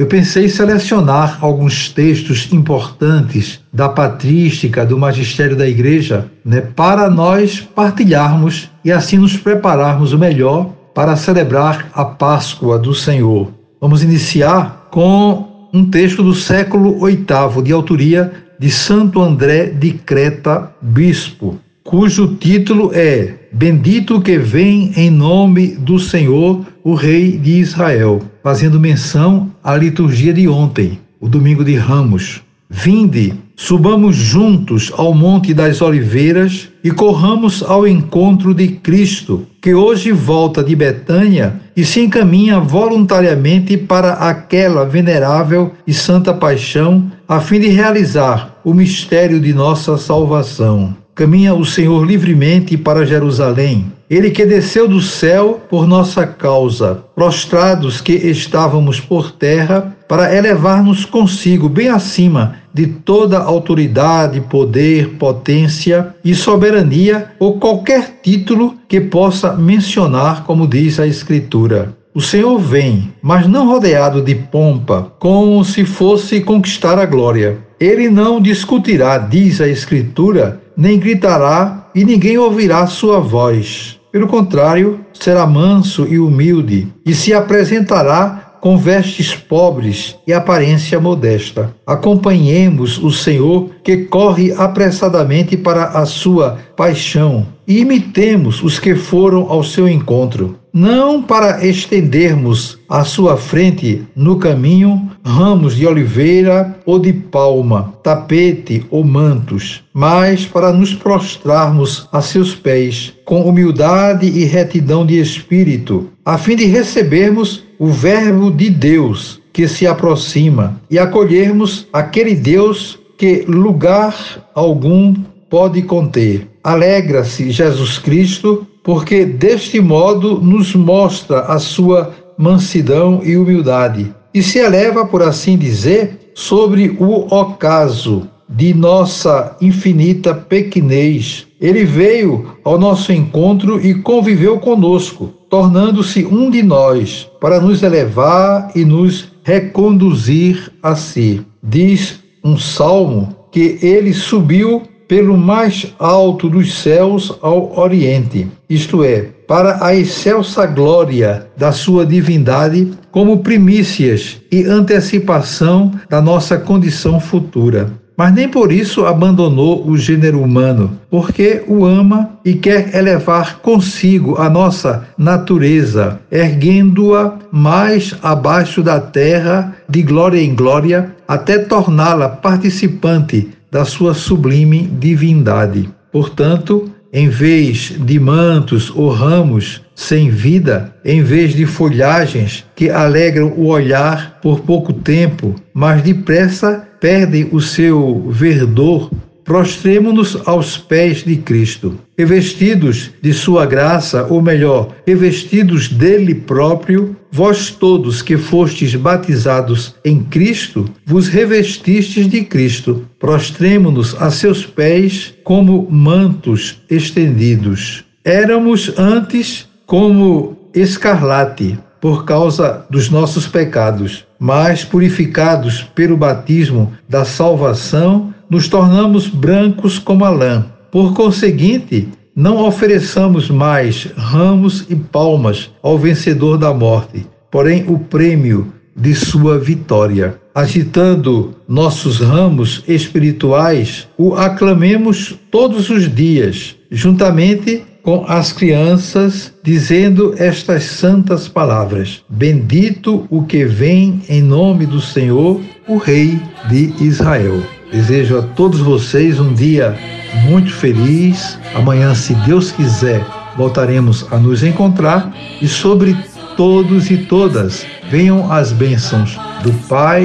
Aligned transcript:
eu 0.00 0.06
pensei 0.06 0.48
selecionar 0.48 1.36
alguns 1.42 1.90
textos 1.90 2.50
importantes 2.54 3.60
da 3.70 3.86
patrística 3.86 4.86
do 4.86 4.98
magistério 4.98 5.54
da 5.54 5.68
igreja, 5.68 6.24
né, 6.42 6.62
para 6.62 7.10
nós 7.10 7.60
partilharmos 7.60 8.70
e 8.82 8.90
assim 8.90 9.18
nos 9.18 9.36
prepararmos 9.36 10.14
o 10.14 10.18
melhor 10.18 10.72
para 10.94 11.16
celebrar 11.16 11.90
a 11.92 12.02
Páscoa 12.02 12.78
do 12.78 12.94
Senhor. 12.94 13.50
Vamos 13.78 14.02
iniciar 14.02 14.88
com 14.90 15.68
um 15.70 15.84
texto 15.84 16.22
do 16.22 16.34
século 16.34 17.04
VIII, 17.04 17.62
de 17.62 17.70
autoria 17.70 18.32
de 18.58 18.70
Santo 18.70 19.20
André 19.20 19.66
de 19.66 19.92
Creta, 19.92 20.70
bispo, 20.80 21.58
cujo 21.90 22.36
título 22.38 22.92
é 22.94 23.34
Bendito 23.50 24.20
que 24.20 24.38
vem 24.38 24.92
em 24.94 25.10
nome 25.10 25.74
do 25.74 25.98
Senhor, 25.98 26.64
o 26.84 26.94
Rei 26.94 27.36
de 27.36 27.58
Israel, 27.58 28.22
fazendo 28.44 28.78
menção 28.78 29.50
à 29.60 29.76
liturgia 29.76 30.32
de 30.32 30.46
ontem, 30.46 31.00
o 31.20 31.28
domingo 31.28 31.64
de 31.64 31.74
Ramos. 31.74 32.42
Vinde, 32.70 33.34
subamos 33.56 34.14
juntos 34.14 34.92
ao 34.96 35.12
Monte 35.12 35.52
das 35.52 35.82
Oliveiras 35.82 36.68
e 36.84 36.92
corramos 36.92 37.60
ao 37.60 37.88
encontro 37.88 38.54
de 38.54 38.68
Cristo, 38.68 39.44
que 39.60 39.74
hoje 39.74 40.12
volta 40.12 40.62
de 40.62 40.76
Betânia 40.76 41.60
e 41.76 41.84
se 41.84 42.00
encaminha 42.00 42.60
voluntariamente 42.60 43.76
para 43.76 44.12
aquela 44.12 44.84
venerável 44.84 45.72
e 45.84 45.92
santa 45.92 46.32
paixão, 46.32 47.10
a 47.26 47.40
fim 47.40 47.58
de 47.58 47.66
realizar 47.66 48.60
o 48.62 48.72
mistério 48.72 49.40
de 49.40 49.52
nossa 49.52 49.98
salvação 49.98 50.99
caminha 51.14 51.54
o 51.54 51.64
Senhor 51.64 52.04
livremente 52.04 52.76
para 52.76 53.06
Jerusalém. 53.06 53.92
Ele 54.08 54.30
que 54.30 54.44
desceu 54.44 54.88
do 54.88 55.00
céu 55.00 55.60
por 55.70 55.86
nossa 55.86 56.26
causa, 56.26 57.04
prostrados 57.14 58.00
que 58.00 58.12
estávamos 58.12 58.98
por 58.98 59.30
terra, 59.30 59.96
para 60.08 60.34
elevar-nos 60.34 61.04
consigo 61.04 61.68
bem 61.68 61.88
acima 61.88 62.56
de 62.74 62.86
toda 62.86 63.38
autoridade, 63.38 64.40
poder, 64.40 65.10
potência 65.10 66.14
e 66.24 66.34
soberania 66.34 67.30
ou 67.38 67.60
qualquer 67.60 68.18
título 68.20 68.74
que 68.88 69.00
possa 69.00 69.52
mencionar, 69.52 70.44
como 70.44 70.66
diz 70.66 70.98
a 70.98 71.06
Escritura. 71.06 71.94
O 72.12 72.20
Senhor 72.20 72.58
vem, 72.58 73.12
mas 73.22 73.46
não 73.46 73.68
rodeado 73.68 74.20
de 74.20 74.34
pompa, 74.34 75.12
como 75.20 75.64
se 75.64 75.84
fosse 75.84 76.40
conquistar 76.40 76.98
a 76.98 77.06
glória. 77.06 77.58
Ele 77.78 78.10
não 78.10 78.40
discutirá, 78.40 79.16
diz 79.16 79.60
a 79.60 79.68
Escritura, 79.68 80.59
nem 80.76 80.98
gritará 80.98 81.88
e 81.94 82.04
ninguém 82.04 82.38
ouvirá 82.38 82.86
sua 82.86 83.20
voz. 83.20 83.98
Pelo 84.12 84.26
contrário, 84.26 85.00
será 85.12 85.46
manso 85.46 86.06
e 86.06 86.18
humilde 86.18 86.88
e 87.06 87.14
se 87.14 87.32
apresentará 87.32 88.50
com 88.60 88.76
vestes 88.76 89.34
pobres 89.34 90.16
e 90.26 90.32
aparência 90.32 91.00
modesta. 91.00 91.74
Acompanhemos 91.86 92.98
o 92.98 93.10
Senhor 93.10 93.70
que 93.82 94.04
corre 94.04 94.52
apressadamente 94.52 95.56
para 95.56 95.84
a 95.84 96.04
sua 96.04 96.58
paixão 96.76 97.46
e 97.70 97.78
imitemos 97.78 98.64
os 98.64 98.80
que 98.80 98.96
foram 98.96 99.48
ao 99.48 99.62
seu 99.62 99.88
encontro 99.88 100.58
não 100.72 101.22
para 101.22 101.64
estendermos 101.64 102.78
à 102.88 103.04
sua 103.04 103.36
frente 103.36 104.02
no 104.14 104.38
caminho 104.38 105.08
ramos 105.24 105.76
de 105.76 105.86
oliveira 105.86 106.76
ou 106.84 106.98
de 106.98 107.12
palma, 107.12 107.94
tapete 108.02 108.84
ou 108.90 109.04
mantos, 109.04 109.84
mas 109.92 110.46
para 110.46 110.72
nos 110.72 110.94
prostrarmos 110.94 112.08
a 112.10 112.20
seus 112.20 112.56
pés 112.56 113.12
com 113.24 113.42
humildade 113.42 114.26
e 114.26 114.44
retidão 114.44 115.06
de 115.06 115.20
espírito, 115.20 116.08
a 116.24 116.36
fim 116.36 116.56
de 116.56 116.64
recebermos 116.64 117.62
o 117.78 117.86
Verbo 117.86 118.50
de 118.50 118.68
Deus 118.68 119.40
que 119.52 119.68
se 119.68 119.86
aproxima 119.86 120.80
e 120.90 120.98
acolhermos 120.98 121.86
aquele 121.92 122.34
Deus 122.34 122.98
que 123.16 123.44
lugar 123.46 124.14
algum 124.54 125.14
pode 125.50 125.82
conter. 125.82 126.48
Alegra-se 126.62 127.50
Jesus 127.50 127.98
Cristo 127.98 128.66
porque 128.82 129.26
deste 129.26 129.80
modo 129.80 130.40
nos 130.40 130.74
mostra 130.74 131.40
a 131.40 131.58
sua 131.58 132.14
mansidão 132.38 133.20
e 133.22 133.36
humildade, 133.36 134.14
e 134.32 134.42
se 134.42 134.58
eleva, 134.58 135.04
por 135.04 135.22
assim 135.22 135.58
dizer, 135.58 136.32
sobre 136.34 136.96
o 136.98 137.26
ocaso 137.34 138.26
de 138.48 138.72
nossa 138.72 139.56
infinita 139.60 140.34
pequenez. 140.34 141.46
Ele 141.60 141.84
veio 141.84 142.56
ao 142.64 142.78
nosso 142.78 143.12
encontro 143.12 143.84
e 143.84 143.94
conviveu 143.94 144.58
conosco, 144.58 145.30
tornando-se 145.50 146.24
um 146.24 146.50
de 146.50 146.62
nós, 146.62 147.28
para 147.40 147.60
nos 147.60 147.82
elevar 147.82 148.72
e 148.74 148.84
nos 148.84 149.28
reconduzir 149.44 150.72
a 150.82 150.96
si. 150.96 151.42
Diz 151.62 152.20
um 152.42 152.56
salmo 152.56 153.36
que 153.52 153.78
ele 153.82 154.14
subiu 154.14 154.82
pelo 155.10 155.36
mais 155.36 155.92
alto 155.98 156.48
dos 156.48 156.72
céus 156.72 157.36
ao 157.42 157.76
oriente, 157.76 158.46
isto 158.68 159.02
é, 159.02 159.26
para 159.48 159.84
a 159.84 159.92
excelsa 159.92 160.64
glória 160.66 161.48
da 161.56 161.72
sua 161.72 162.06
divindade, 162.06 162.92
como 163.10 163.38
primícias 163.38 164.40
e 164.52 164.62
antecipação 164.62 165.90
da 166.08 166.22
nossa 166.22 166.56
condição 166.56 167.18
futura. 167.18 167.90
Mas 168.16 168.32
nem 168.34 168.48
por 168.48 168.70
isso 168.70 169.04
abandonou 169.04 169.84
o 169.84 169.98
gênero 169.98 170.40
humano, 170.40 170.92
porque 171.10 171.64
o 171.66 171.84
ama 171.84 172.30
e 172.44 172.54
quer 172.54 172.94
elevar 172.94 173.58
consigo 173.58 174.36
a 174.36 174.48
nossa 174.48 175.08
natureza, 175.18 176.20
erguendo-a 176.30 177.36
mais 177.50 178.14
abaixo 178.22 178.80
da 178.80 179.00
terra, 179.00 179.74
de 179.88 180.04
glória 180.04 180.40
em 180.40 180.54
glória, 180.54 181.16
até 181.26 181.58
torná-la 181.58 182.28
participante 182.28 183.58
da 183.70 183.84
sua 183.84 184.14
sublime 184.14 184.88
divindade. 184.98 185.88
Portanto, 186.10 186.90
em 187.12 187.28
vez 187.28 187.92
de 187.98 188.18
mantos 188.18 188.90
ou 188.94 189.10
ramos 189.10 189.82
sem 189.94 190.30
vida, 190.30 190.94
em 191.04 191.22
vez 191.22 191.54
de 191.54 191.66
folhagens 191.66 192.64
que 192.74 192.88
alegram 192.88 193.52
o 193.56 193.66
olhar 193.66 194.38
por 194.40 194.60
pouco 194.60 194.92
tempo, 194.92 195.54
mas 195.74 196.02
depressa 196.02 196.88
perdem 197.00 197.48
o 197.50 197.60
seu 197.60 198.28
verdor 198.30 199.10
Prostremo-nos 199.50 200.38
aos 200.46 200.78
pés 200.78 201.24
de 201.24 201.34
Cristo, 201.34 201.98
revestidos 202.16 203.10
de 203.20 203.34
Sua 203.34 203.66
graça, 203.66 204.24
ou 204.30 204.40
melhor, 204.40 204.94
revestidos 205.04 205.88
dele 205.88 206.36
próprio, 206.36 207.16
vós 207.32 207.68
todos 207.68 208.22
que 208.22 208.36
fostes 208.36 208.94
batizados 208.94 209.96
em 210.04 210.22
Cristo, 210.22 210.88
vos 211.04 211.26
revestistes 211.26 212.28
de 212.28 212.44
Cristo. 212.44 213.04
Prostremo-nos 213.18 214.14
a 214.22 214.30
seus 214.30 214.64
pés 214.64 215.34
como 215.42 215.90
mantos 215.90 216.80
estendidos. 216.88 218.04
Éramos 218.24 218.96
antes 218.96 219.68
como 219.84 220.56
escarlate, 220.72 221.76
por 222.00 222.24
causa 222.24 222.86
dos 222.88 223.10
nossos 223.10 223.48
pecados, 223.48 224.24
mas 224.38 224.84
purificados 224.84 225.82
pelo 225.92 226.16
batismo 226.16 226.92
da 227.08 227.24
salvação, 227.24 228.32
nos 228.50 228.68
tornamos 228.68 229.28
brancos 229.28 229.98
como 229.98 230.24
a 230.24 230.30
lã. 230.30 230.66
Por 230.90 231.14
conseguinte, 231.14 232.08
não 232.34 232.66
ofereçamos 232.66 233.48
mais 233.48 234.08
ramos 234.16 234.84
e 234.90 234.96
palmas 234.96 235.70
ao 235.82 235.96
vencedor 235.96 236.58
da 236.58 236.74
morte, 236.74 237.24
porém 237.50 237.84
o 237.86 237.98
prêmio 237.98 238.72
de 238.96 239.14
sua 239.14 239.58
vitória. 239.58 240.38
Agitando 240.54 241.54
nossos 241.68 242.18
ramos 242.18 242.82
espirituais, 242.88 244.08
o 244.18 244.34
aclamemos 244.34 245.38
todos 245.50 245.88
os 245.90 246.12
dias, 246.12 246.74
juntamente 246.90 247.84
com 248.02 248.24
as 248.26 248.52
crianças, 248.52 249.52
dizendo 249.62 250.34
estas 250.38 250.84
santas 250.84 251.46
palavras: 251.46 252.22
Bendito 252.28 253.26
o 253.30 253.44
que 253.44 253.64
vem 253.64 254.22
em 254.28 254.42
nome 254.42 254.86
do 254.86 255.00
Senhor, 255.00 255.60
o 255.86 255.96
Rei 255.96 256.40
de 256.68 256.92
Israel. 257.00 257.62
Desejo 257.92 258.38
a 258.38 258.42
todos 258.42 258.80
vocês 258.80 259.40
um 259.40 259.52
dia 259.52 259.98
muito 260.44 260.72
feliz. 260.72 261.58
Amanhã, 261.74 262.14
se 262.14 262.34
Deus 262.34 262.70
quiser, 262.70 263.24
voltaremos 263.56 264.26
a 264.30 264.36
nos 264.36 264.62
encontrar 264.62 265.32
e 265.60 265.66
sobre 265.66 266.16
todos 266.56 267.10
e 267.10 267.18
todas 267.18 267.84
venham 268.08 268.50
as 268.52 268.72
bênçãos 268.72 269.38
do 269.62 269.72
Pai, 269.88 270.24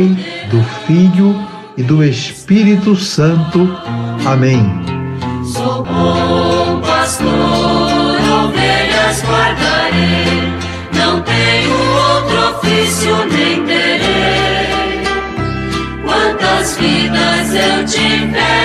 do 0.51 0.61
Filho 0.85 1.35
e 1.75 1.81
do 1.81 2.03
Espírito 2.03 2.95
Santo. 2.95 3.67
Amém. 4.25 4.63
Sou 5.43 5.83
bom 5.83 6.81
pastor, 6.81 7.29
ovelhas 8.45 9.23
guardarei, 9.23 10.53
não 10.93 11.21
tenho 11.21 11.73
outro 11.73 12.57
ofício 12.57 13.15
nem 13.31 13.65
terei. 13.65 14.44
Eu 17.55 17.85
tiver 17.85 18.64